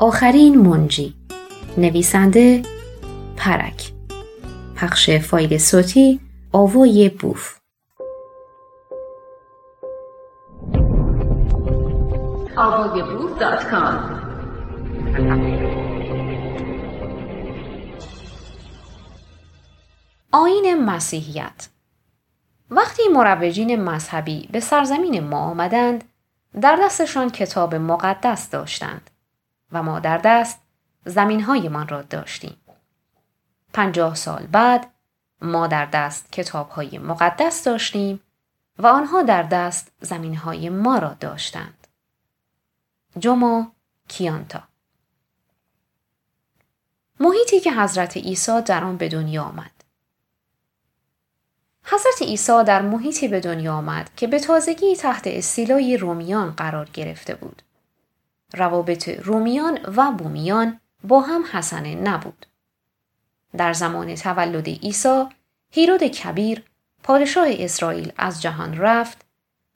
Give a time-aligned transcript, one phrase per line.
[0.00, 1.14] آخرین منجی.
[1.76, 2.62] نویسنده
[3.36, 3.92] پرک.
[4.76, 6.20] پخش فایل صوتی
[6.52, 7.58] آوای بوف.
[20.32, 21.68] آین مسیحیت.
[22.70, 26.04] وقتی مروجین مذهبی به سرزمین ما آمدند
[26.60, 29.10] در دستشان کتاب مقدس داشتند.
[29.72, 30.60] و ما در دست
[31.04, 32.56] زمین من را داشتیم.
[33.72, 34.90] پنجاه سال بعد
[35.42, 38.20] ما در دست کتاب های مقدس داشتیم
[38.78, 41.86] و آنها در دست زمین های ما را داشتند.
[43.18, 43.66] جمو
[44.08, 44.62] کیانتا
[47.20, 49.70] محیطی که حضرت عیسی در آن به دنیا آمد.
[51.84, 57.34] حضرت عیسی در محیطی به دنیا آمد که به تازگی تحت استیلای رومیان قرار گرفته
[57.34, 57.62] بود.
[58.54, 62.46] روابط رومیان و بومیان با هم حسنه نبود.
[63.56, 65.24] در زمان تولد عیسی
[65.70, 66.64] هیرود کبیر
[67.02, 69.24] پادشاه اسرائیل از جهان رفت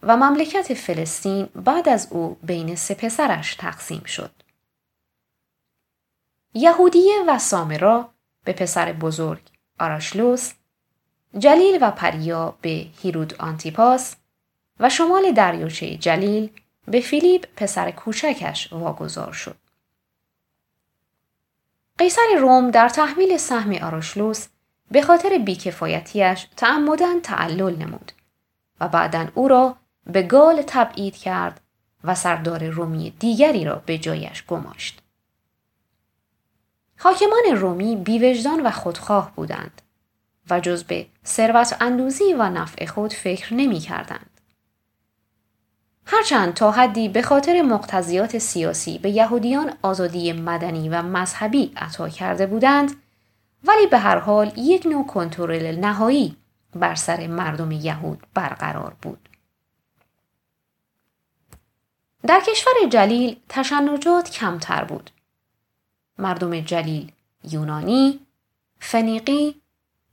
[0.02, 4.30] و مملکت فلسطین بعد از او بین سه پسرش تقسیم شد.
[6.54, 8.12] یهودیه و سامرا
[8.44, 9.40] به پسر بزرگ
[9.78, 10.52] آراشلوس،
[11.38, 14.16] جلیل و پریا به هیرود آنتیپاس
[14.80, 16.50] و شمال دریاچه جلیل
[16.88, 19.56] به فیلیپ پسر کوچکش واگذار شد.
[21.98, 24.48] قیصر روم در تحویل سهم آراشلوس
[24.90, 28.12] به خاطر بیکفایتیش تعمدن تعلل نمود
[28.80, 31.60] و بعدا او را به گال تبعید کرد
[32.04, 35.02] و سردار رومی دیگری را به جایش گماشت.
[36.98, 39.82] حاکمان رومی بیوجدان و خودخواه بودند
[40.50, 44.31] و جز به ثروت اندوزی و نفع خود فکر نمی کردند.
[46.06, 52.46] هرچند تا حدی به خاطر مقتضیات سیاسی به یهودیان آزادی مدنی و مذهبی عطا کرده
[52.46, 52.96] بودند
[53.64, 56.36] ولی به هر حال یک نوع کنترل نهایی
[56.74, 59.28] بر سر مردم یهود برقرار بود.
[62.22, 65.10] در کشور جلیل تشنجات کمتر بود.
[66.18, 67.12] مردم جلیل
[67.44, 68.20] یونانی،
[68.78, 69.62] فنیقی،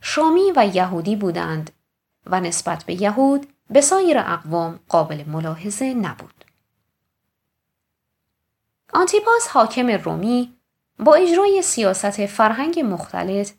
[0.02, 1.72] شامی و یهودی بودند
[2.26, 6.46] و نسبت به یهود به سایر اقوام قابل ملاحظه نبود.
[8.94, 10.54] آنتیپاس حاکم رومی
[11.00, 13.52] با اجرای سیاست فرهنگ مختلط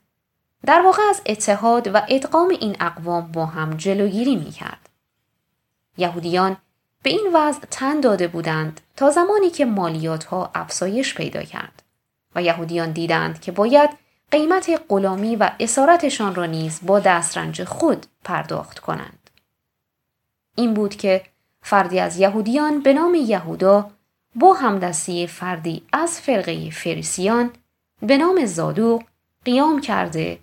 [0.66, 4.88] در واقع از اتحاد و ادغام این اقوام با هم جلوگیری می کرد.
[5.98, 6.56] یهودیان
[7.02, 11.82] به این وضع تن داده بودند تا زمانی که مالیات ها افزایش پیدا کرد
[12.34, 13.90] و یهودیان دیدند که باید
[14.30, 19.19] قیمت غلامی و اسارتشان را نیز با دسترنج خود پرداخت کنند.
[20.54, 21.22] این بود که
[21.62, 23.90] فردی از یهودیان به نام یهودا
[24.34, 27.50] با همدستی فردی از فرقه فریسیان
[28.02, 29.02] به نام زادوق
[29.44, 30.38] قیام کرده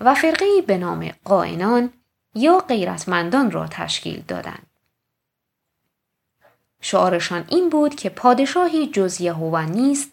[0.00, 1.92] و فرقه به نام قائنان
[2.34, 4.66] یا غیرتمندان را تشکیل دادند.
[6.80, 10.12] شعارشان این بود که پادشاهی جز یهوه نیست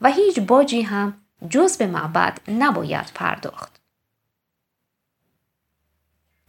[0.00, 1.14] و هیچ باجی هم
[1.50, 3.79] جز به معبد نباید پرداخت.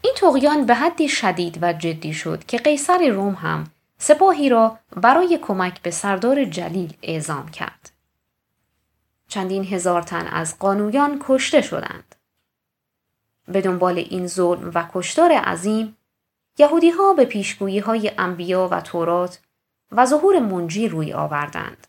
[0.02, 3.68] این تقیان به حدی شدید و جدی شد که قیصر روم هم
[3.98, 7.92] سپاهی را برای کمک به سردار جلیل اعزام کرد.
[9.28, 12.16] چندین هزار تن از قانویان کشته شدند.
[13.48, 15.98] به دنبال این ظلم و کشتار عظیم
[16.58, 19.40] یهودی ها به پیشگویی های انبیا و تورات
[19.92, 21.88] و ظهور منجی روی آوردند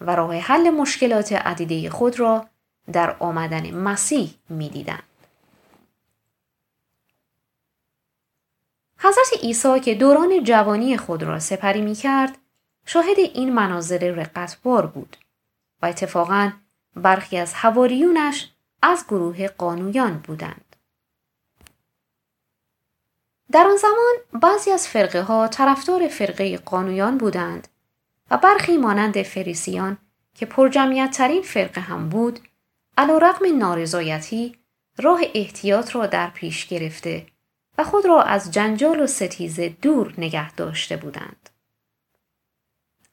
[0.00, 2.46] و راه حل مشکلات عدیده خود را
[2.92, 5.11] در آمدن مسیح می‌دیدند.
[9.02, 12.38] حضرت عیسی که دوران جوانی خود را سپری می کرد
[12.86, 15.16] شاهد این مناظر رقتبار بود
[15.82, 16.52] و اتفاقا
[16.96, 18.50] برخی از حواریونش
[18.82, 20.76] از گروه قانویان بودند.
[23.52, 27.68] در آن زمان بعضی از فرقه ها طرفدار فرقه قانویان بودند
[28.30, 29.98] و برخی مانند فریسیان
[30.34, 32.40] که پرجمعیت ترین فرقه هم بود
[32.98, 34.58] علا رقم نارضایتی
[34.98, 37.26] راه احتیاط را در پیش گرفته
[37.84, 41.50] خود را از جنجال و ستیزه دور نگه داشته بودند.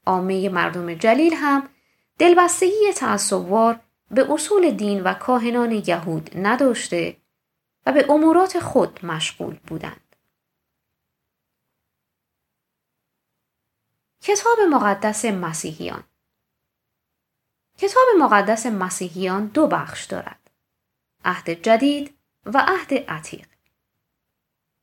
[0.06, 1.70] عامه مردم جلیل هم
[2.20, 3.80] دلبستگی تعصبوار
[4.12, 7.18] به اصول دین و کاهنان یهود نداشته
[7.86, 10.16] و به امورات خود مشغول بودند.
[14.22, 16.04] کتاب مقدس مسیحیان
[17.78, 20.52] کتاب مقدس مسیحیان دو بخش دارد.
[21.26, 23.49] عهد جدید و عهد عتیق.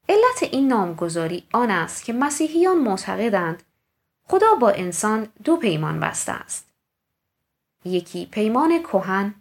[0.09, 3.63] علت این نامگذاری آن است که مسیحیان معتقدند
[4.29, 6.67] خدا با انسان دو پیمان بسته است.
[7.85, 9.35] یکی پیمان کهن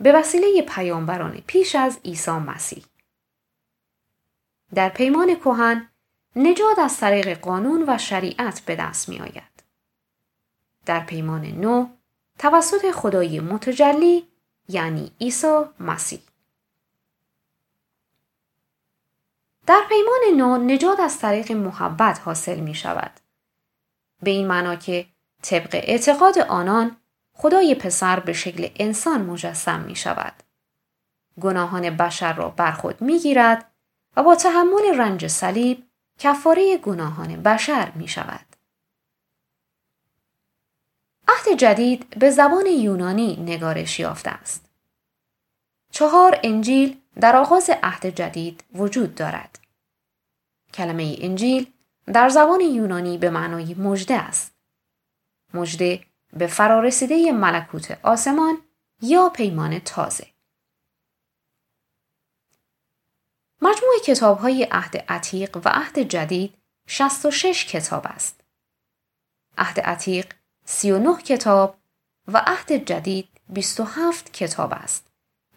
[0.00, 2.84] به وسیله پیامبران پیش از عیسی مسیح
[4.74, 5.88] در پیمان کهن
[6.36, 9.62] نجات از طریق قانون و شریعت به دست می آید.
[10.86, 11.88] در پیمان نو
[12.38, 14.28] توسط خدای متجلی
[14.68, 16.20] یعنی عیسی مسیح
[19.68, 23.20] در پیمان نو نجات از طریق محبت حاصل می شود.
[24.22, 25.06] به این معنا که
[25.42, 26.96] طبق اعتقاد آنان
[27.34, 30.32] خدای پسر به شکل انسان مجسم می شود.
[31.40, 33.72] گناهان بشر را بر خود می گیرد
[34.16, 35.88] و با تحمل رنج صلیب
[36.18, 38.46] کفاره گناهان بشر می شود.
[41.28, 44.67] عهد جدید به زبان یونانی نگارش یافته است.
[45.90, 49.58] چهار انجیل در آغاز عهد جدید وجود دارد.
[50.74, 51.72] کلمه انجیل
[52.06, 54.54] در زبان یونانی به معنای مژده است.
[55.54, 56.00] مژده
[56.32, 58.58] به فرارسیده ملکوت آسمان
[59.02, 60.26] یا پیمان تازه.
[63.62, 66.54] مجموع کتاب های عهد عتیق و عهد جدید
[66.86, 68.40] 66 کتاب است.
[69.58, 70.34] عهد عتیق
[70.64, 71.76] 39 کتاب
[72.28, 75.07] و عهد جدید 27 کتاب است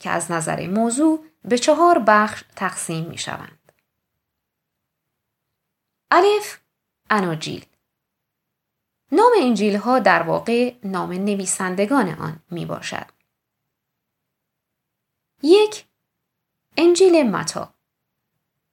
[0.01, 3.71] که از نظر موضوع به چهار بخش تقسیم می شوند.
[6.11, 6.59] الف
[7.09, 7.65] اناجیل
[9.11, 13.05] نام انجیل ها در واقع نام نویسندگان آن می باشد.
[15.43, 15.85] یک
[16.77, 17.73] انجیل متا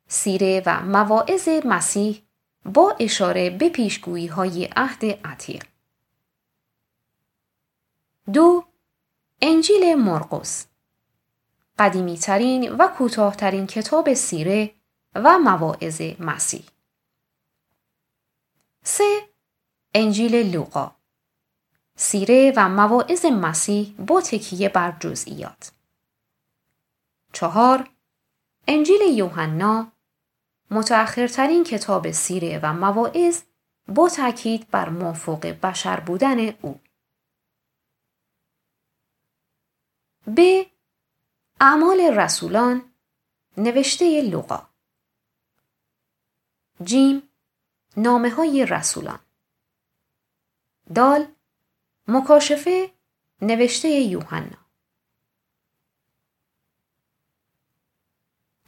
[0.08, 2.22] سیره و مواعظ مسیح
[2.64, 5.64] با اشاره به پیشگویی های عهد عتیق.
[8.32, 8.64] دو
[9.42, 10.66] انجیل مرقس
[11.78, 14.74] قدیمی ترین و کوتاهترین کتاب سیره
[15.14, 16.64] و مواعظ مسیح.
[18.82, 19.28] سه
[19.94, 20.90] انجیل لوقا
[21.96, 25.72] سیره و مواعظ مسیح با تکیه بر جزئیات.
[27.32, 27.90] چهار
[28.68, 29.92] انجیل یوحنا
[30.70, 33.42] متأخرترین کتاب سیره و مواعظ
[33.88, 36.80] با تاکید بر مافوق بشر بودن او.
[40.36, 40.40] ب.
[41.60, 42.92] اعمال رسولان
[43.56, 44.68] نوشته لوقا
[46.84, 47.22] جیم
[47.96, 49.18] نامه های رسولان.
[50.94, 51.26] دال
[52.08, 52.90] مکاشفه
[53.42, 54.58] نوشته یوحنا.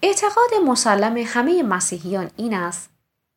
[0.02, 2.90] اعتقاد مسلم همه مسیحیان این است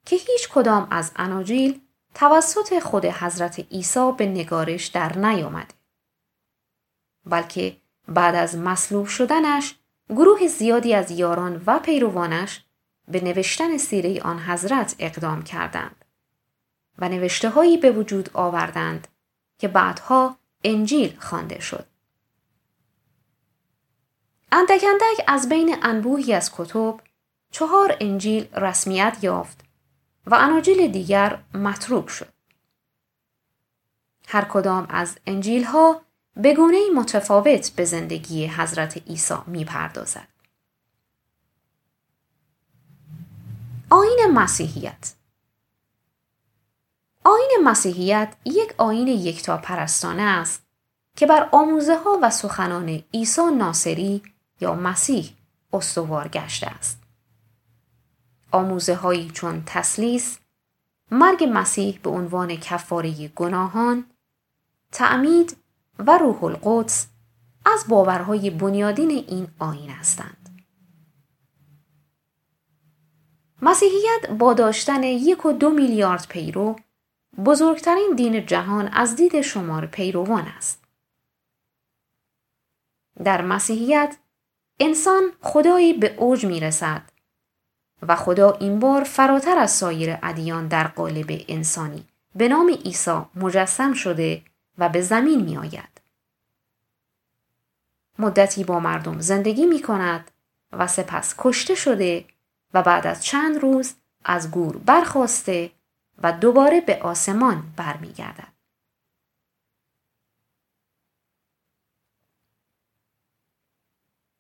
[0.06, 1.82] که هیچ کدام از اناجیل
[2.14, 5.74] توسط خود حضرت عیسی به نگارش در نیامده
[7.26, 9.76] بلکه بعد از مصلوب شدنش
[10.10, 12.66] گروه زیادی از یاران و پیروانش
[13.08, 16.06] به نوشتن سیره آن حضرت اقدام کردند
[17.00, 19.08] و نوشته هایی به وجود آوردند
[19.58, 21.86] که بعدها انجیل خوانده شد.
[24.52, 27.00] اندک اندک از بین انبوهی از کتب
[27.52, 29.62] چهار انجیل رسمیت یافت
[30.26, 32.34] و اناجیل دیگر متروک شد.
[34.28, 36.02] هر کدام از انجیل ها
[36.36, 40.28] به گونه متفاوت به زندگی حضرت عیسی می پردازد.
[43.90, 45.14] آین مسیحیت
[47.24, 50.64] آین مسیحیت یک آین یکتا پرستانه است
[51.16, 54.24] که بر آموزه ها و سخنان عیسی ناصری
[54.62, 55.34] یا مسیح
[55.74, 57.04] استوار گشته است.
[58.52, 60.40] آموزه هایی چون تسلیس،
[61.12, 64.06] مرگ مسیح به عنوان کفاره گناهان،
[64.92, 65.58] تعمید
[66.00, 67.08] و روح القدس
[67.66, 70.44] از باورهای بنیادین این آین هستند.
[73.62, 76.76] مسیحیت با داشتن یک و دو میلیارد پیرو
[77.46, 80.84] بزرگترین دین جهان از دید شمار پیروان است.
[83.24, 84.18] در مسیحیت
[84.80, 87.02] انسان خدایی به اوج می رسد
[88.02, 93.94] و خدا این بار فراتر از سایر ادیان در قالب انسانی به نام عیسی مجسم
[93.94, 94.42] شده
[94.78, 96.02] و به زمین می آید.
[98.20, 100.32] مدتی با مردم زندگی می کند
[100.72, 102.26] و سپس کشته شده
[102.74, 103.94] و بعد از چند روز
[104.26, 105.72] از گور برخواسته
[106.24, 108.54] و دوباره به آسمان برمیگردد.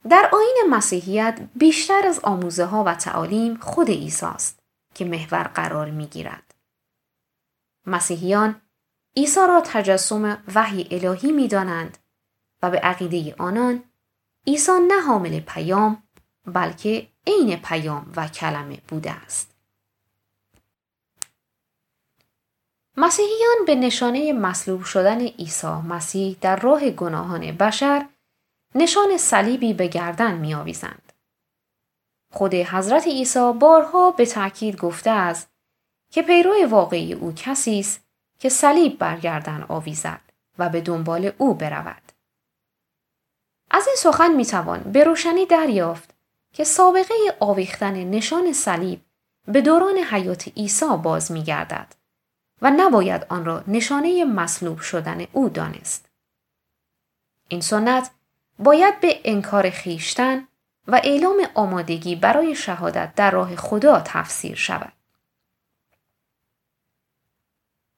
[0.10, 4.60] در آین مسیحیت بیشتر از آموزه ها و تعالیم خود عیسی است
[4.94, 6.54] که محور قرار می گیرد.
[7.86, 8.62] مسیحیان
[9.16, 11.98] عیسی را تجسم وحی الهی می دانند
[12.64, 13.84] و به عقیده آنان
[14.48, 16.04] عیسی نه حامل پیام
[16.46, 19.56] بلکه عین پیام و کلمه بوده است.
[22.98, 28.06] مسیحیان به نشانه مصلوب شدن عیسی مسیح در راه گناهان بشر
[28.76, 31.14] نشان صلیبی به گردن می آویزند.
[32.32, 35.50] خود حضرت عیسی بارها به تأکید گفته است
[36.12, 38.03] که پیرو واقعی او کسی است
[38.44, 40.22] که صلیب برگردن آویزد
[40.60, 42.12] و به دنبال او برود.
[43.72, 46.14] از این سخن می توان به روشنی دریافت
[46.54, 49.02] که سابقه آویختن نشان صلیب
[49.48, 51.96] به دوران حیات عیسی باز می گردد
[52.62, 56.10] و نباید آن را نشانه مصلوب شدن او دانست.
[57.48, 58.12] این سنت
[58.60, 60.48] باید به انکار خیشتن
[60.88, 65.03] و اعلام آمادگی برای شهادت در راه خدا تفسیر شود.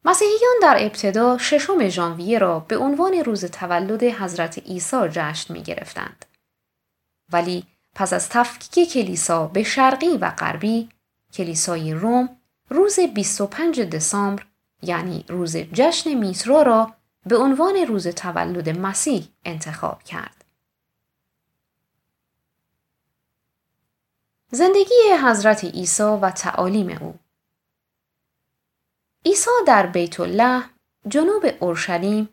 [0.06, 6.26] مسیحیان در ابتدا ششم ژانویه را به عنوان روز تولد حضرت عیسی جشن می گرفتند.
[7.34, 10.90] ولی پس از تفکیک کلیسا به شرقی و غربی
[11.34, 12.30] کلیسای روم
[12.70, 14.46] روز 25 دسامبر
[14.82, 16.94] یعنی روز جشن میترا را
[17.26, 20.46] به عنوان روز تولد مسیح انتخاب کرد.
[24.52, 27.20] زندگی حضرت عیسی و تعالیم او
[29.26, 30.64] عیسی در بیت الله
[31.08, 32.30] جنوب اورشلیم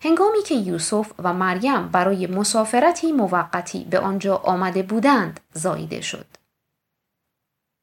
[0.00, 6.26] هنگامی که یوسف و مریم برای مسافرتی موقتی به آنجا آمده بودند زاییده شد.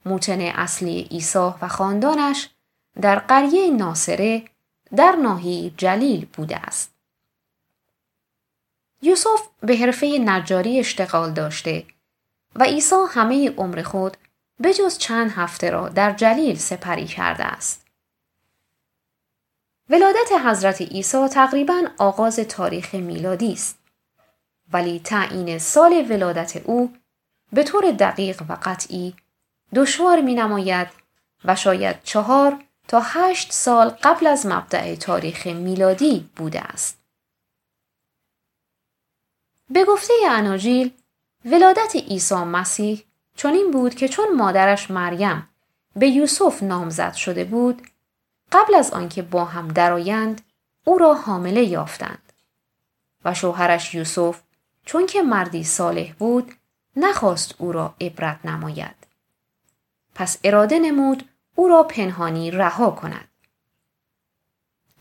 [0.05, 2.49] موتن اصلی عیسی و خاندانش
[3.01, 4.43] در قریه ناصره
[4.95, 6.93] در ناحیه جلیل بوده است.
[9.01, 11.85] یوسف به حرفه نجاری اشتغال داشته
[12.55, 14.17] و عیسی همه عمر خود
[14.63, 17.82] بجز چند هفته را در جلیل سپری کرده است.
[19.89, 23.79] ولادت حضرت عیسی تقریبا آغاز تاریخ میلادی است
[24.73, 26.93] ولی تعیین سال ولادت او
[27.53, 29.13] به طور دقیق و قطعی
[29.75, 30.87] دشوار می نماید
[31.45, 36.97] و شاید چهار تا هشت سال قبل از مبدع تاریخ میلادی بوده است.
[39.69, 40.91] به گفته اناجیل
[41.45, 43.03] ولادت عیسی مسیح
[43.35, 45.49] چنین بود که چون مادرش مریم
[45.95, 47.81] به یوسف نامزد شده بود
[48.53, 50.41] قبل از آنکه با هم درآیند
[50.83, 52.33] او را حامله یافتند.
[53.25, 54.41] و شوهرش یوسف
[54.85, 56.53] چون که مردی صالح بود
[56.95, 58.95] نخواست او را عبرت نماید.
[60.15, 63.27] پس اراده نمود او را پنهانی رها کند.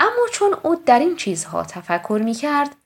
[0.01, 2.77] اما چون او در این چیزها تفکر می کرد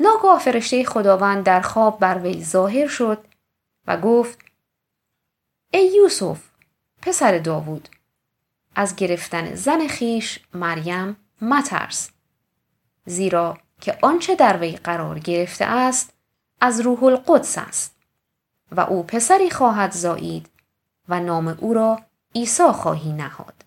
[0.00, 3.24] ناگاه فرشته خداوند در خواب بر وی ظاهر شد
[3.86, 4.38] و گفت
[5.70, 6.40] ای یوسف
[7.02, 7.88] پسر داوود
[8.74, 12.10] از گرفتن زن خیش مریم مترس
[13.06, 16.12] زیرا که آنچه در وی قرار گرفته است
[16.60, 17.96] از روح القدس است
[18.72, 20.50] و او پسری خواهد زایید
[21.08, 22.00] و نام او را
[22.34, 23.64] عیسی خواهی نهاد.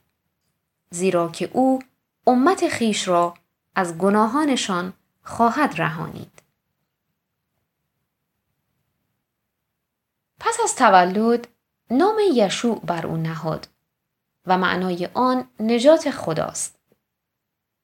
[0.89, 1.79] زیرا که او
[2.27, 3.33] امت خیش را
[3.75, 4.93] از گناهانشان
[5.23, 6.43] خواهد رهانید.
[10.39, 11.47] پس از تولد
[11.91, 13.67] نام یشوع بر او نهاد.
[14.45, 16.79] و معنای آن نجات خداست.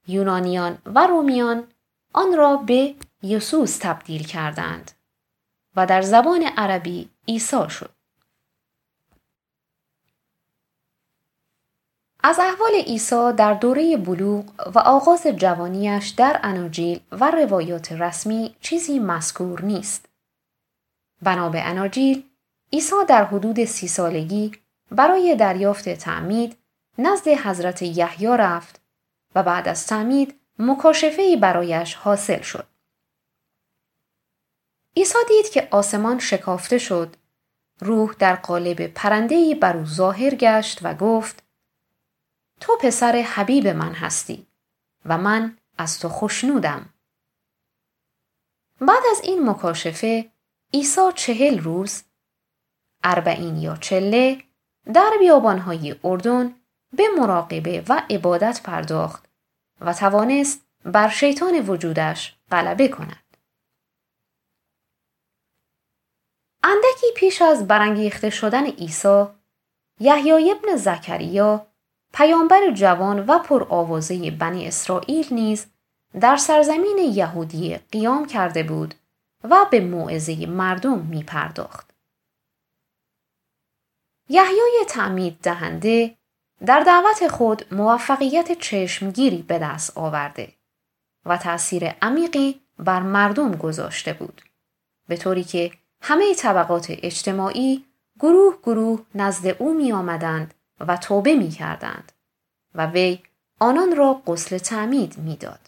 [0.08, 1.68] یونانیان و رومیان
[2.14, 4.92] آن را به یسوس تبدیل کردند
[5.76, 7.92] و در زبان عربی عیسی شد.
[12.24, 19.00] از احوال عیسی در دوره بلوغ و آغاز جوانیش در اناجیل و روایات رسمی چیزی
[19.00, 20.06] مذکور نیست.
[21.22, 22.24] بنا به اناجیل
[22.74, 24.52] عیسی در حدود سی سالگی
[24.92, 26.58] برای دریافت تعمید
[26.98, 28.82] نزد حضرت یحیی رفت
[29.36, 32.68] و بعد از تعمید مکاشفه برایش حاصل شد.
[34.98, 37.16] عیسی دید که آسمان شکافته شد
[37.82, 41.44] روح در قالب پرندهی بر او ظاهر گشت و گفت
[42.60, 44.48] تو پسر حبیب من هستی
[45.06, 46.94] و من از تو خوشنودم.
[48.82, 50.32] بعد از این مکاشفه
[50.74, 52.04] عیسی چهل روز
[53.04, 54.44] اربعین یا چله
[54.94, 56.56] در بیابانهای اردن
[56.98, 59.26] به مراقبه و عبادت پرداخت
[59.82, 63.24] و توانست بر شیطان وجودش غلبه کند.
[66.64, 69.26] اندکی پیش از برانگیخته شدن عیسی
[70.00, 71.68] یحیی ابن زکریا
[72.14, 75.66] پیامبر جوان و پرآوازه بنی اسرائیل نیز
[76.20, 78.96] در سرزمین یهودی قیام کرده بود
[79.44, 81.89] و به موعظه مردم می پرداخت.
[84.30, 86.16] یحیای تعمید دهنده
[86.66, 90.54] در دعوت خود موفقیت چشمگیری به دست آورده
[91.26, 94.42] و تأثیر عمیقی بر مردم گذاشته بود
[95.08, 95.72] به طوری که
[96.02, 97.86] همه طبقات اجتماعی
[98.20, 102.12] گروه گروه نزد او می آمدند و توبه می کردند
[102.76, 103.20] و وی
[103.60, 105.60] آنان را غسل تعمید می‌داد.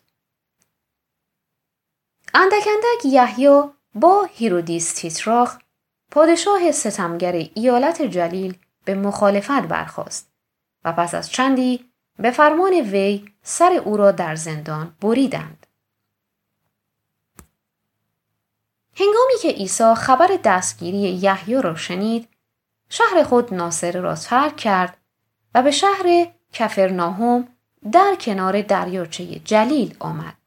[2.33, 3.63] اندک اندک یحیی
[3.95, 5.57] با هیرودیس تترارخ
[6.11, 10.31] پادشاه ستمگر ایالت جلیل به مخالفت برخاست
[10.85, 15.67] و پس از چندی به فرمان وی سر او را در زندان بریدند.
[18.95, 22.29] هنگامی که عیسی خبر دستگیری یحیی را شنید
[22.89, 24.97] شهر خود ناصر را ترک کرد
[25.55, 27.47] و به شهر کفرناهم
[27.91, 30.37] در کنار دریاچه جلیل آمد.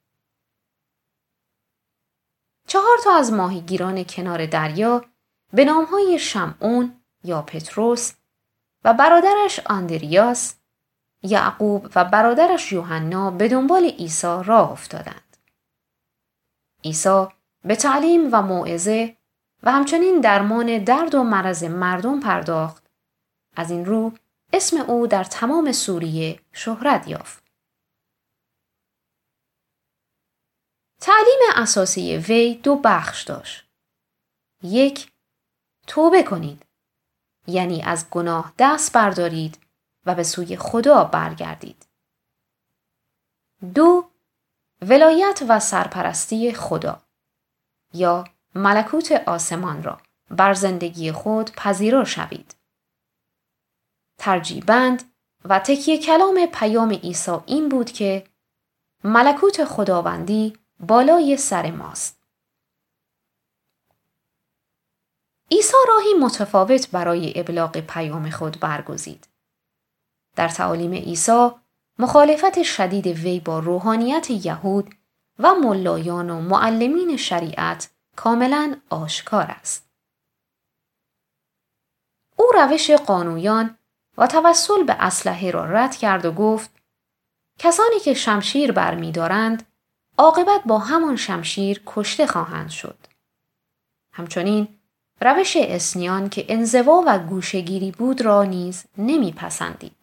[2.67, 5.05] چهار تا از ماهیگیران کنار دریا
[5.55, 8.13] به نامهای شمعون یا پتروس
[8.85, 10.55] و برادرش آندریاس
[11.23, 15.37] یعقوب و برادرش یوحنا به دنبال عیسی راه افتادند.
[16.85, 17.27] عیسی
[17.65, 19.17] به تعلیم و موعظه
[19.63, 22.87] و همچنین درمان درد و مرض مردم پرداخت.
[23.57, 24.13] از این رو
[24.53, 27.45] اسم او در تمام سوریه شهرت یافت.
[31.01, 33.69] تعلیم اساسی وی دو بخش داشت.
[34.63, 35.14] یک
[35.87, 36.67] توبه کنید
[37.47, 39.59] یعنی از گناه دست بردارید
[40.07, 41.87] و به سوی خدا برگردید.
[43.75, 44.11] دو
[44.83, 47.03] ولایت و سرپرستی خدا
[47.93, 48.25] یا
[48.55, 50.01] ملکوت آسمان را
[50.31, 52.55] بر زندگی خود پذیرا شوید.
[54.19, 55.03] ترجیبند
[55.45, 58.27] و تکیه کلام پیام عیسی این بود که
[59.05, 62.24] ملکوت خداوندی بالای سر ماست.
[65.51, 69.29] عیسی راهی متفاوت برای ابلاغ پیام خود برگزید.
[70.37, 71.51] در تعالیم عیسی
[71.99, 74.95] مخالفت شدید وی با روحانیت یهود
[75.39, 79.91] و ملایان و معلمین شریعت کاملا آشکار است.
[82.37, 83.79] او روش قانویان
[84.19, 86.71] و توسل به اسلحه را رد کرد و گفت
[87.59, 89.67] کسانی که شمشیر برمیدارند
[90.19, 92.99] عاقبت با همان شمشیر کشته خواهند شد.
[94.13, 94.69] همچنین
[95.21, 99.97] روش اسنیان که انزوا و گوشگیری بود را نیز نمیپسندید.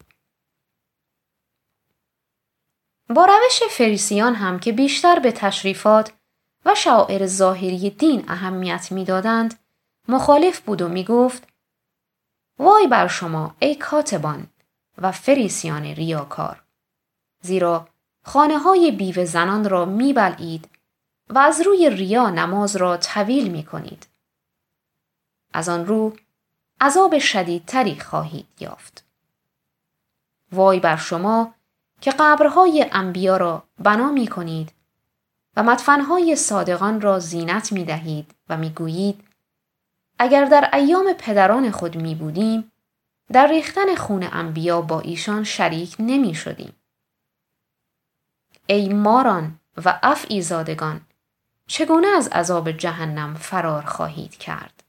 [3.10, 6.14] با روش فریسیان هم که بیشتر به تشریفات
[6.66, 9.60] و شاعر ظاهری دین اهمیت می‌دادند
[10.08, 11.48] مخالف بود و می گفت
[12.60, 14.48] وای بر شما ای کاتبان
[14.98, 16.64] و فریسیان ریاکار
[17.42, 17.88] زیرا
[18.24, 20.70] خانه های بیوه زنان را میبلعید
[21.30, 24.11] و از روی ریا نماز را طویل می کنید.
[25.54, 26.14] از آن رو
[26.82, 29.06] عذاب شدیدتری خواهید یافت.
[30.52, 31.54] وای بر شما
[32.02, 34.74] که قبرهای انبیا را بنا می کنید
[35.56, 39.24] و مدفنهای صادقان را زینت می دهید و می گویید
[40.20, 42.72] اگر در ایام پدران خود می بودیم
[43.32, 46.74] در ریختن خون انبیا با ایشان شریک نمی شدیم.
[48.68, 51.02] ای ماران و افعی زادگان
[51.68, 54.81] چگونه از عذاب جهنم فرار خواهید کرد؟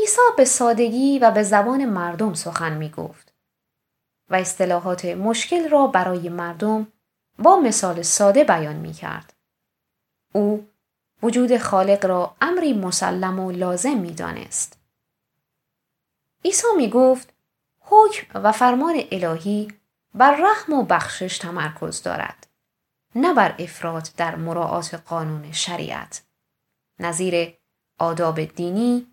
[0.00, 3.34] عیسی به سادگی و به زبان مردم سخن می گفت
[4.30, 6.92] و اصطلاحات مشکل را برای مردم
[7.38, 9.32] با مثال ساده بیان می کرد.
[10.32, 10.68] او
[11.22, 14.78] وجود خالق را امری مسلم و لازم می دانست.
[16.44, 17.34] عیسی می گفت
[17.80, 19.72] حکم و فرمان الهی
[20.14, 22.46] بر رحم و بخشش تمرکز دارد.
[23.14, 26.22] نه بر افراد در مراعات قانون شریعت.
[26.98, 27.54] نظیر
[27.98, 29.06] آداب دینی،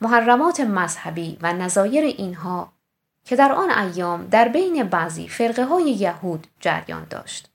[0.00, 2.72] محرمات مذهبی و نظایر اینها
[3.24, 7.50] که در آن ایام در بین بعضی فرقه های یهود جریان داشت.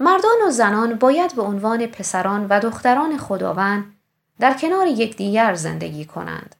[0.00, 3.96] مردان و زنان باید به عنوان پسران و دختران خداوند
[4.38, 6.56] در کنار یکدیگر زندگی کنند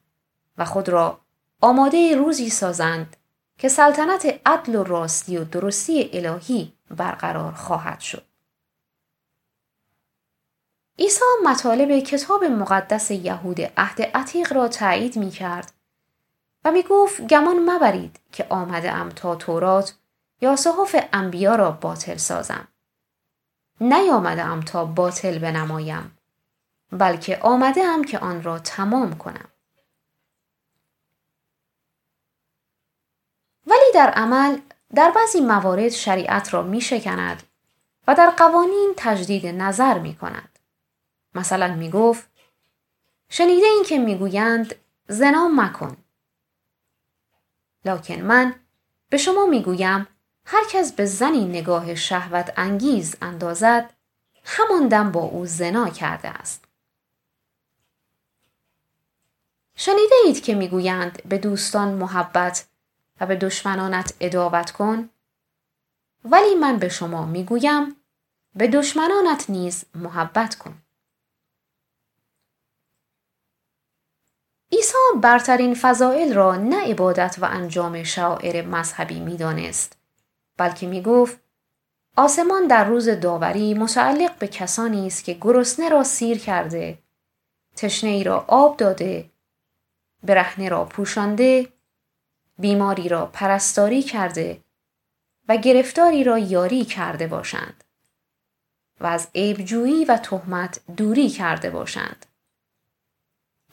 [0.59, 1.21] و خود را
[1.61, 3.17] آماده روزی سازند
[3.59, 8.30] که سلطنت عدل و راستی و درستی الهی برقرار خواهد شد.
[11.01, 15.73] عیسی مطالب کتاب مقدس یهود عهد عتیق را تایید می کرد
[16.65, 19.95] و می گفت گمان مبرید که آمده ام تا تورات
[20.41, 22.69] یا صحف انبیا را باطل سازم.
[23.81, 26.19] نیامده ام تا باطل بنمایم
[26.93, 29.49] بلکه آمده ام که آن را تمام کنم.
[33.67, 34.59] ولی در عمل
[34.95, 37.43] در بعضی موارد شریعت را می شکند
[38.09, 40.50] و در قوانین تجدید نظر می کند.
[41.35, 42.29] مثلا می گفت
[43.29, 44.75] شنیده این که می گویند
[45.09, 45.97] زنا مکن.
[47.85, 48.55] لکن من
[49.09, 50.07] به شما می گویم
[50.45, 53.93] هر کس به زنی نگاه شهوت انگیز اندازد
[54.45, 56.65] همان دم با او زنا کرده است.
[59.77, 62.67] شنیده اید که می‌گویند به دوستان محبت
[63.21, 65.11] و به دشمنانت اداوت کن
[66.25, 67.97] ولی من به شما می‌گویم
[68.55, 70.80] به دشمنانت نیز محبت کن
[74.73, 79.99] عیسی برترین فضائل را نه عبادت و انجام شعائر مذهبی می‌دانست
[80.57, 81.41] بلکه می گفت
[82.17, 86.99] آسمان در روز داوری متعلق به کسانی است که گرسنه را سیر کرده
[87.77, 89.31] تشنه ای را آب داده
[90.23, 91.69] برهنه را پوشانده
[92.59, 94.61] بیماری را پرستاری کرده
[95.49, 97.85] و گرفتاری را یاری کرده باشند
[99.01, 102.27] و از عیبجویی و تهمت دوری کرده باشند.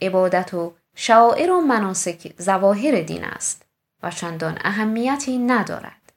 [0.01, 3.65] عبادت و شعائر و مناسک زواهر دین است
[4.03, 6.13] و چندان اهمیتی ندارد.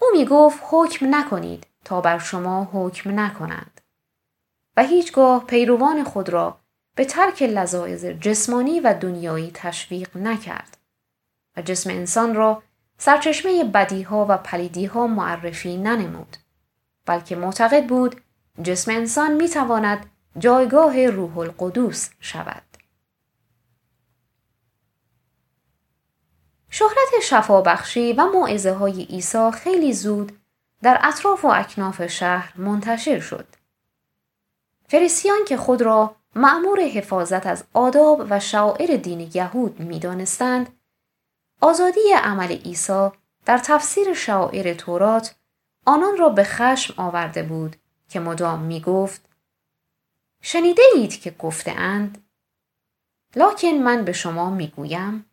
[0.00, 3.80] او می گفت حکم نکنید تا بر شما حکم نکنند
[4.76, 6.60] و هیچگاه پیروان خود را
[6.94, 10.78] به ترک لذایز جسمانی و دنیایی تشویق نکرد
[11.56, 12.62] و جسم انسان را
[12.98, 16.36] سرچشمه بدیها و پلیدیها معرفی ننمود
[17.06, 18.20] بلکه معتقد بود
[18.62, 20.06] جسم انسان می تواند
[20.38, 22.62] جایگاه روح القدوس شود.
[26.70, 30.38] شهرت شفابخشی و معزه های عیسی خیلی زود
[30.82, 33.46] در اطراف و اکناف شهر منتشر شد.
[34.88, 40.78] فریسیان که خود را معمور حفاظت از آداب و شعائر دین یهود می دانستند،
[41.60, 43.10] آزادی عمل عیسی
[43.44, 45.34] در تفسیر شعائر تورات
[45.86, 47.76] آنان را به خشم آورده بود
[48.08, 49.31] که مدام می گفت
[50.42, 52.24] شنیده اید که گفته اند
[53.36, 55.26] لاکن من به شما می‌گویم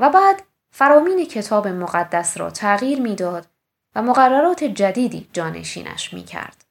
[0.00, 3.46] و بعد فرامین کتاب مقدس را تغییر می‌داد
[3.94, 6.64] و مقررات جدیدی جانشینش می کرد.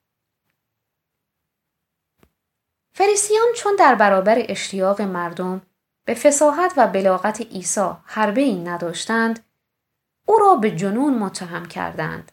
[2.93, 5.61] فریسیان چون در برابر اشتیاق مردم
[6.05, 9.45] به فساحت و بلاغت عیسی حربه ای نداشتند
[10.25, 12.31] او را به جنون متهم کردند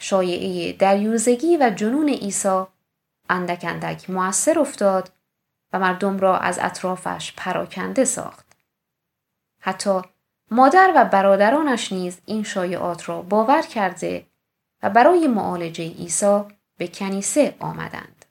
[0.00, 2.64] شایعه دریوزگی و جنون عیسی
[3.28, 5.12] اندک اندک موثر افتاد
[5.72, 8.46] و مردم را از اطرافش پراکنده ساخت.
[9.60, 10.02] حتی
[10.50, 14.26] مادر و برادرانش نیز این شایعات را باور کرده
[14.82, 16.44] و برای معالجه عیسی
[16.76, 18.24] به کنیسه آمدند.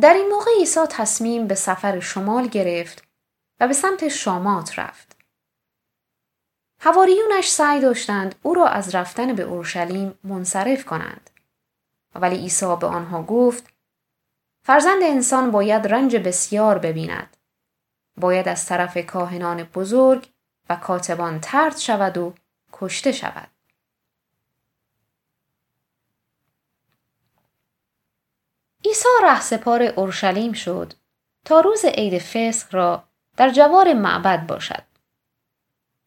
[0.00, 3.04] در این موقع عیسی تصمیم به سفر شمال گرفت
[3.60, 5.16] و به سمت شامات رفت.
[6.80, 11.30] هواریونش سعی داشتند او را از رفتن به اورشلیم منصرف کنند.
[12.14, 13.72] ولی عیسی به آنها گفت
[14.64, 17.36] فرزند انسان باید رنج بسیار ببیند.
[18.16, 20.28] باید از طرف کاهنان بزرگ
[20.68, 22.34] و کاتبان ترد شود و
[22.72, 23.48] کشته شود.
[28.84, 30.92] عیسی رهسپار اورشلیم شد
[31.44, 33.04] تا روز عید فسق را
[33.36, 34.82] در جوار معبد باشد.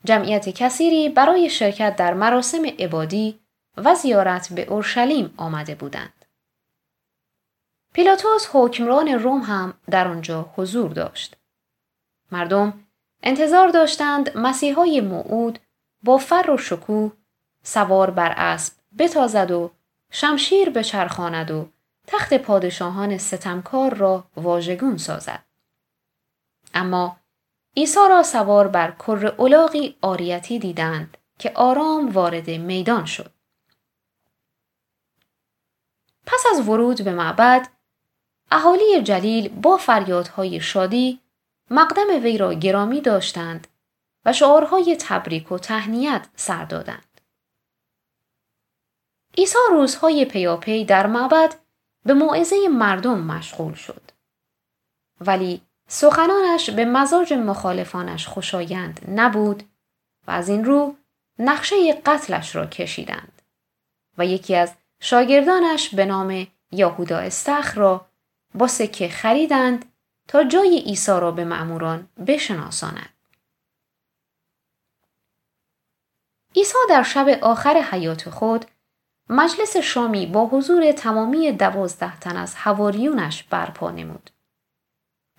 [0.04, 3.40] جمعیت کثیری برای شرکت در مراسم عبادی
[3.78, 6.26] و زیارت به اورشلیم آمده بودند.
[7.94, 11.36] پیلاتوس حکمران روم هم در آنجا حضور داشت.
[12.32, 12.86] مردم
[13.24, 15.60] انتظار داشتند مسیحای موعود
[16.04, 17.12] با فر و شکوه
[17.64, 19.72] سوار بر اسب بتازد و
[20.12, 21.70] شمشیر بچرخاند و
[22.08, 25.46] تخت پادشاهان ستمکار را واژگون سازد.
[26.74, 27.18] اما
[27.78, 33.35] عیسی را سوار بر کر اولاغی آریتی دیدند که آرام وارد میدان شد.
[36.26, 37.68] پس از ورود به معبد
[38.52, 41.20] اهالی جلیل با فریادهای شادی
[41.70, 43.68] مقدم وی را گرامی داشتند
[44.26, 47.22] و شعارهای تبریک و تهنیت سر دادند.
[49.38, 51.56] عیسی روزهای پیاپی در معبد
[52.06, 54.12] به موعظه مردم مشغول شد.
[55.22, 59.64] ولی سخنانش به مزاج مخالفانش خوشایند نبود
[60.28, 60.96] و از این رو
[61.40, 63.42] نقشه قتلش را کشیدند
[64.18, 68.06] و یکی از شاگردانش به نام یهودا استخ را
[68.54, 69.86] با سکه خریدند
[70.28, 73.10] تا جای عیسی را به مأموران بشناساند.
[76.56, 78.66] عیسی در شب آخر حیات خود
[79.30, 84.30] مجلس شامی با حضور تمامی دوازده تن از هواریونش برپا نمود.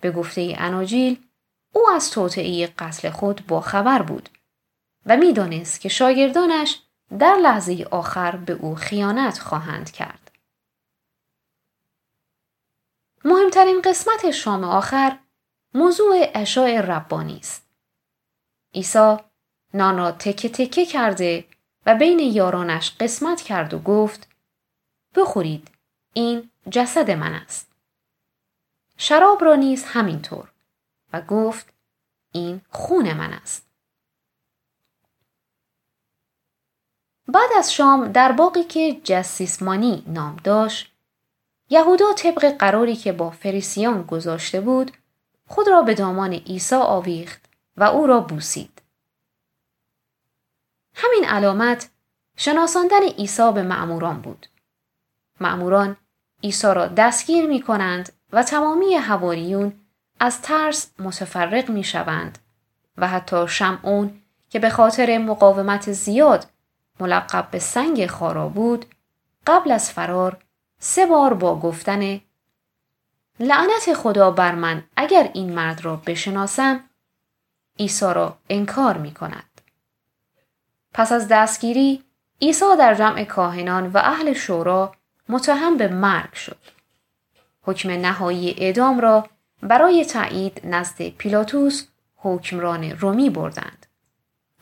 [0.01, 1.23] به گفته اناجیل
[1.73, 4.29] او از توطعه قتل خود با خبر بود
[5.05, 6.81] و می‌دانست که شاگردانش
[7.19, 10.31] در لحظه آخر به او خیانت خواهند کرد.
[13.25, 15.19] مهمترین قسمت شام آخر
[15.73, 17.69] موضوع اشاع ربانی است.
[18.73, 19.17] عیسی
[19.73, 21.45] نان را تکه تکه کرده
[21.85, 24.27] و بین یارانش قسمت کرد و گفت
[25.15, 25.71] بخورید
[26.13, 27.71] این جسد من است.
[28.97, 30.51] شراب را نیز همینطور
[31.13, 31.73] و گفت
[32.31, 33.66] این خون من است.
[37.27, 40.93] بعد از شام در باقی که جسیسمانی نام داشت
[41.69, 44.91] یهودا طبق قراری که با فریسیان گذاشته بود
[45.47, 47.41] خود را به دامان عیسی آویخت
[47.77, 48.81] و او را بوسید.
[50.93, 51.89] همین علامت
[52.35, 54.47] شناساندن عیسی به معموران بود.
[55.39, 55.97] معموران
[56.43, 59.73] عیسی را دستگیر می کنند و تمامی حواریون
[60.19, 62.37] از ترس متفرق می شوند
[62.97, 66.45] و حتی شمعون که به خاطر مقاومت زیاد
[66.99, 68.85] ملقب به سنگ خارا بود
[69.47, 70.37] قبل از فرار
[70.79, 72.21] سه بار با گفتن
[73.39, 76.83] لعنت خدا بر من اگر این مرد را بشناسم
[77.79, 79.61] عیسی را انکار می کند.
[80.93, 82.03] پس از دستگیری
[82.41, 84.95] عیسی در جمع کاهنان و اهل شورا
[85.29, 86.57] متهم به مرگ شد.
[87.61, 89.29] حکم نهایی اعدام را
[89.63, 93.86] برای تایید نزد پیلاتوس حکمران رومی بردند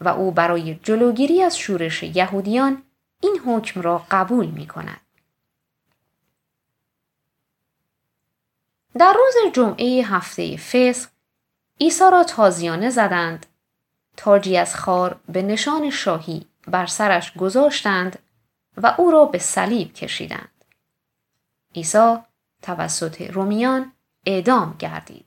[0.01, 2.84] و او برای جلوگیری از شورش یهودیان
[3.21, 5.01] این حکم را قبول می کند.
[8.97, 11.10] در روز جمعه هفته فسق
[11.81, 13.45] عیسی را تازیانه زدند.
[14.17, 18.19] تاجی از خار به نشان شاهی بر سرش گذاشتند
[18.77, 20.65] و او را به صلیب کشیدند.
[21.75, 22.17] عیسی
[22.62, 23.91] توسط رومیان
[24.25, 25.24] اعدام گردید.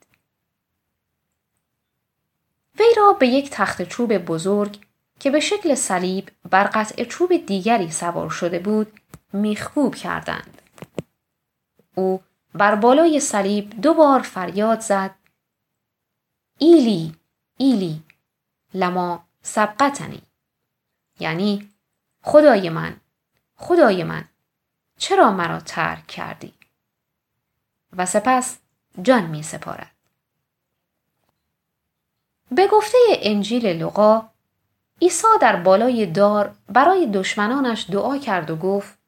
[2.78, 4.78] وی را به یک تخت چوب بزرگ
[5.20, 9.00] که به شکل صلیب بر قطع چوب دیگری سوار شده بود
[9.32, 10.62] میخکوب کردند.
[11.94, 12.22] او
[12.54, 15.14] بر بالای صلیب دو بار فریاد زد.
[16.58, 17.14] ایلی
[17.56, 18.02] ایلی
[18.74, 20.22] لما سبقتنی.
[21.20, 21.70] یعنی
[22.22, 23.00] خدای من
[23.56, 24.24] خدای من
[24.98, 26.54] چرا مرا ترک کردی؟
[27.96, 28.58] و سپس
[29.02, 29.97] جان می سپارد.
[32.50, 34.28] به گفته انجیل لقا
[35.02, 38.98] عیسی در بالای دار برای دشمنانش دعا کرد و گفت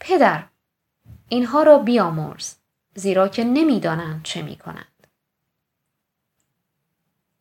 [0.00, 0.44] پدر
[1.28, 2.54] اینها را بیامرز
[2.94, 5.06] زیرا که نمی‌دانند چه می کنند.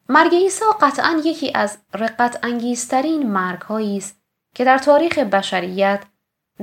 [0.09, 4.21] مرگ عیسی قطعا یکی از رقت انگیزترین مرگ است
[4.55, 6.03] که در تاریخ بشریت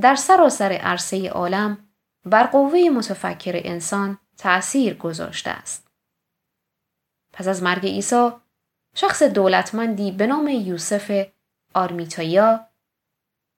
[0.00, 1.78] در سراسر عرصه عالم
[2.24, 5.87] بر قوه متفکر انسان تأثیر گذاشته است.
[7.38, 8.30] پس از مرگ عیسی
[8.94, 11.26] شخص دولتمندی به نام یوسف
[11.74, 12.66] آرمیتایا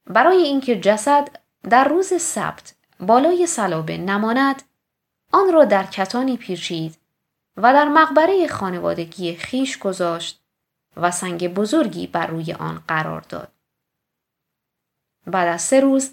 [0.06, 1.28] برای اینکه جسد
[1.70, 4.62] در روز سبت بالای سلابه نماند
[5.32, 6.98] آن را در کتانی پیچید
[7.56, 10.40] و در مقبره خانوادگی خیش گذاشت
[10.96, 13.52] و سنگ بزرگی بر روی آن قرار داد.
[15.26, 16.10] بعد از سه روز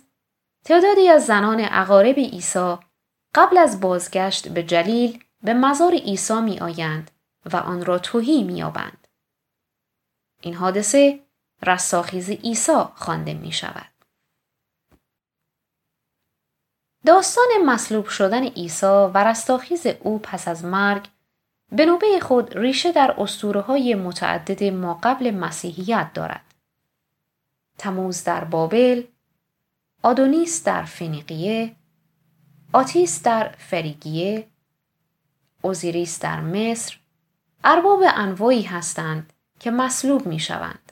[0.66, 2.78] تعدادی از زنان اقارب عیسی
[3.36, 7.12] قبل از بازگشت به جلیل به مزار عیسی می آیند
[7.54, 9.08] و آن را توهی می آبند.
[10.42, 11.20] این حادثه
[11.64, 13.92] رستاخیز عیسی خوانده می شود.
[17.06, 21.08] داستان مصلوب شدن عیسی و رستاخیز او پس از مرگ
[21.72, 26.54] به نوبه خود ریشه در اسطوره های متعدد ما قبل مسیحیت دارد.
[27.78, 29.04] تموز در بابل،
[30.04, 31.76] آدونیس در فنیقیه،
[32.74, 34.48] آتیس در فریگیه،
[35.62, 36.98] اوزیریس در مصر،
[37.64, 40.92] ارباب انواعی هستند که مصلوب می شوند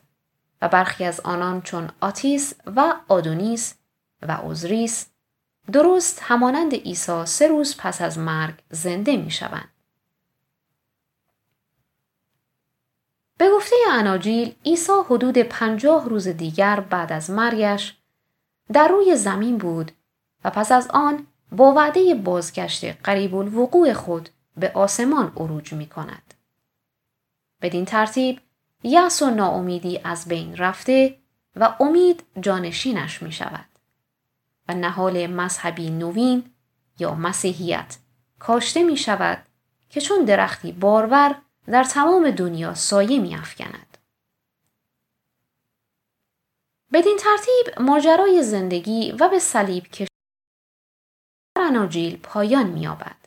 [0.62, 3.76] و برخی از آنان چون آتیس و آدونیس
[4.22, 5.08] و اوزریس
[5.72, 9.70] درست همانند عیسی سه روز پس از مرگ زنده می شوند.
[13.38, 17.98] به گفته اناجیل عیسی حدود پنجاه روز دیگر بعد از مرگش
[18.74, 19.92] در روی زمین بود
[20.44, 26.25] و پس از آن با وعده بازگشت قریب الوقوع خود به آسمان عروج می کند.
[27.66, 28.40] بدین ترتیب
[28.84, 31.18] یأس و ناامیدی از بین رفته
[31.56, 33.66] و امید جانشینش می شود
[34.68, 36.52] و نهال مذهبی نوین
[37.00, 37.98] یا مسیحیت
[38.40, 39.46] کاشته می شود
[39.90, 41.36] که چون درختی بارور
[41.68, 43.98] در تمام دنیا سایه می افکند.
[46.94, 50.08] بدین ترتیب ماجرای زندگی و به صلیب کشیدن
[51.56, 53.18] اناجیل پایان می‌یابد.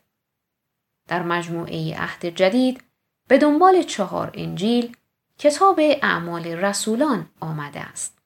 [1.08, 2.87] در مجموعه عهد جدید
[3.28, 4.96] به دنبال چهار انجیل
[5.38, 8.17] کتاب اعمال رسولان آمده است.